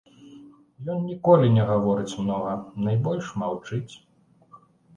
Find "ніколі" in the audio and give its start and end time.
1.09-1.51